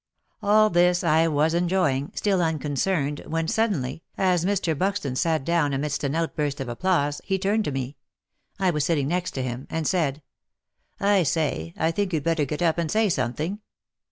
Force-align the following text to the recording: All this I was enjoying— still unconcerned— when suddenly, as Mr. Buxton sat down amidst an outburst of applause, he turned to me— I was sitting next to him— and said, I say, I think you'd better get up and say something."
All 0.41 0.71
this 0.71 1.03
I 1.03 1.27
was 1.27 1.53
enjoying— 1.53 2.11
still 2.15 2.41
unconcerned— 2.41 3.21
when 3.27 3.47
suddenly, 3.47 4.01
as 4.17 4.43
Mr. 4.45 4.75
Buxton 4.75 5.15
sat 5.15 5.45
down 5.45 5.73
amidst 5.73 6.03
an 6.03 6.15
outburst 6.15 6.59
of 6.59 6.67
applause, 6.67 7.21
he 7.23 7.37
turned 7.37 7.65
to 7.65 7.71
me— 7.71 7.97
I 8.59 8.71
was 8.71 8.83
sitting 8.83 9.09
next 9.09 9.35
to 9.35 9.43
him— 9.43 9.67
and 9.69 9.85
said, 9.87 10.23
I 10.99 11.21
say, 11.21 11.75
I 11.77 11.91
think 11.91 12.13
you'd 12.13 12.23
better 12.23 12.45
get 12.45 12.63
up 12.63 12.79
and 12.79 12.89
say 12.89 13.09
something." 13.09 13.59